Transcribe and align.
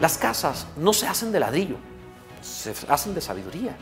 Las 0.00 0.16
casas 0.16 0.68
no 0.76 0.92
se 0.92 1.08
hacen 1.08 1.32
de 1.32 1.40
ladrillo, 1.40 1.74
se 2.40 2.72
hacen 2.88 3.14
de 3.14 3.20
sabiduría. 3.20 3.76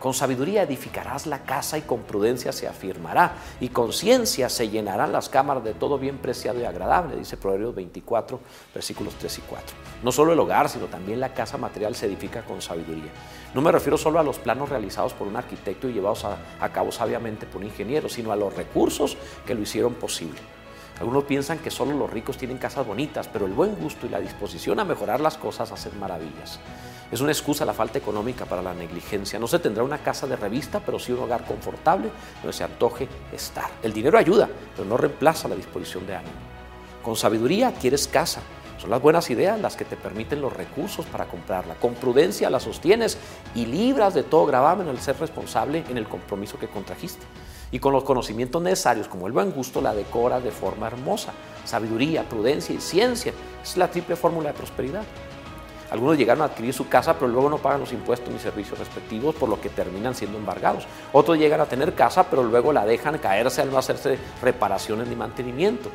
Con 0.00 0.12
sabiduría 0.12 0.64
edificarás 0.64 1.26
la 1.26 1.44
casa 1.44 1.78
y 1.78 1.82
con 1.82 2.02
prudencia 2.02 2.50
se 2.50 2.66
afirmará. 2.66 3.36
Y 3.60 3.68
con 3.68 3.92
ciencia 3.92 4.48
se 4.48 4.68
llenarán 4.68 5.12
las 5.12 5.28
cámaras 5.28 5.62
de 5.62 5.72
todo 5.72 5.96
bien 5.96 6.18
preciado 6.18 6.60
y 6.60 6.64
agradable, 6.64 7.16
dice 7.16 7.36
Proverbios 7.36 7.74
24, 7.76 8.40
versículos 8.74 9.14
3 9.14 9.38
y 9.38 9.40
4. 9.42 9.76
No 10.02 10.10
solo 10.10 10.32
el 10.32 10.40
hogar, 10.40 10.68
sino 10.68 10.86
también 10.86 11.20
la 11.20 11.32
casa 11.32 11.56
material 11.56 11.94
se 11.94 12.06
edifica 12.06 12.44
con 12.44 12.60
sabiduría. 12.60 13.12
No 13.54 13.62
me 13.62 13.70
refiero 13.70 13.96
solo 13.96 14.18
a 14.18 14.24
los 14.24 14.40
planos 14.40 14.68
realizados 14.68 15.14
por 15.14 15.28
un 15.28 15.36
arquitecto 15.36 15.88
y 15.88 15.92
llevados 15.92 16.24
a, 16.24 16.36
a 16.60 16.68
cabo 16.70 16.90
sabiamente 16.90 17.46
por 17.46 17.60
un 17.60 17.68
ingeniero, 17.68 18.08
sino 18.08 18.32
a 18.32 18.36
los 18.36 18.54
recursos 18.54 19.16
que 19.46 19.54
lo 19.54 19.62
hicieron 19.62 19.94
posible. 19.94 20.40
Algunos 21.00 21.24
piensan 21.24 21.58
que 21.58 21.70
solo 21.70 21.96
los 21.96 22.10
ricos 22.10 22.36
tienen 22.36 22.58
casas 22.58 22.86
bonitas, 22.86 23.28
pero 23.28 23.46
el 23.46 23.52
buen 23.52 23.74
gusto 23.74 24.06
y 24.06 24.10
la 24.10 24.20
disposición 24.20 24.78
a 24.78 24.84
mejorar 24.84 25.20
las 25.20 25.36
cosas 25.36 25.72
hacen 25.72 25.98
maravillas. 25.98 26.60
Es 27.10 27.20
una 27.20 27.32
excusa 27.32 27.64
la 27.64 27.74
falta 27.74 27.98
económica 27.98 28.44
para 28.44 28.62
la 28.62 28.74
negligencia. 28.74 29.38
No 29.38 29.46
se 29.46 29.58
tendrá 29.58 29.82
una 29.82 29.98
casa 29.98 30.26
de 30.26 30.36
revista, 30.36 30.80
pero 30.80 30.98
sí 30.98 31.12
un 31.12 31.20
hogar 31.20 31.44
confortable 31.44 32.10
donde 32.42 32.56
se 32.56 32.64
antoje 32.64 33.08
estar. 33.32 33.70
El 33.82 33.92
dinero 33.92 34.18
ayuda, 34.18 34.48
pero 34.74 34.88
no 34.88 34.96
reemplaza 34.96 35.48
la 35.48 35.56
disposición 35.56 36.06
de 36.06 36.16
ánimo. 36.16 36.34
Con 37.02 37.16
sabiduría 37.16 37.72
quieres 37.72 38.08
casa. 38.08 38.40
Son 38.84 38.90
las 38.90 39.00
buenas 39.00 39.30
ideas 39.30 39.58
las 39.58 39.76
que 39.76 39.86
te 39.86 39.96
permiten 39.96 40.42
los 40.42 40.52
recursos 40.52 41.06
para 41.06 41.24
comprarla. 41.24 41.74
Con 41.76 41.94
prudencia 41.94 42.50
la 42.50 42.60
sostienes 42.60 43.16
y 43.54 43.64
libras 43.64 44.12
de 44.12 44.24
todo 44.24 44.44
gravamen 44.44 44.88
al 44.88 45.00
ser 45.00 45.18
responsable 45.18 45.84
en 45.88 45.96
el 45.96 46.06
compromiso 46.06 46.58
que 46.58 46.68
contrajiste. 46.68 47.24
Y 47.72 47.78
con 47.78 47.94
los 47.94 48.04
conocimientos 48.04 48.60
necesarios, 48.60 49.08
como 49.08 49.26
el 49.26 49.32
buen 49.32 49.52
gusto, 49.52 49.80
la 49.80 49.94
decora 49.94 50.38
de 50.38 50.50
forma 50.50 50.88
hermosa. 50.88 51.32
Sabiduría, 51.64 52.28
prudencia 52.28 52.74
y 52.74 52.80
ciencia 52.82 53.32
es 53.62 53.74
la 53.78 53.88
triple 53.88 54.16
fórmula 54.16 54.50
de 54.52 54.58
prosperidad. 54.58 55.04
Algunos 55.90 56.18
llegaron 56.18 56.42
a 56.42 56.46
adquirir 56.46 56.74
su 56.74 56.86
casa, 56.86 57.14
pero 57.14 57.28
luego 57.28 57.48
no 57.48 57.56
pagan 57.56 57.80
los 57.80 57.92
impuestos 57.94 58.30
ni 58.34 58.38
servicios 58.38 58.78
respectivos, 58.78 59.34
por 59.34 59.48
lo 59.48 59.62
que 59.62 59.70
terminan 59.70 60.14
siendo 60.14 60.36
embargados. 60.36 60.84
Otros 61.10 61.38
llegan 61.38 61.62
a 61.62 61.66
tener 61.66 61.94
casa, 61.94 62.28
pero 62.28 62.42
luego 62.42 62.70
la 62.70 62.84
dejan 62.84 63.16
caerse 63.16 63.62
al 63.62 63.70
no 63.70 63.78
hacerse 63.78 64.18
reparaciones 64.42 65.08
ni 65.08 65.16
mantenimiento. 65.16 65.88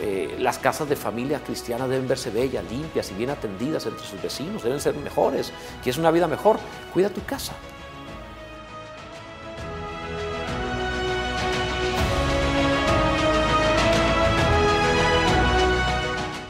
Eh, 0.00 0.36
las 0.38 0.58
casas 0.58 0.88
de 0.88 0.96
familia 0.96 1.40
cristiana 1.40 1.88
deben 1.88 2.06
verse 2.06 2.30
bellas, 2.30 2.64
limpias 2.70 3.10
y 3.10 3.14
bien 3.14 3.30
atendidas 3.30 3.86
entre 3.86 4.04
sus 4.04 4.20
vecinos, 4.22 4.62
deben 4.62 4.80
ser 4.80 4.94
mejores. 4.94 5.52
¿Quieres 5.82 5.98
una 5.98 6.10
vida 6.10 6.26
mejor? 6.26 6.58
Cuida 6.92 7.08
tu 7.08 7.24
casa. 7.24 7.54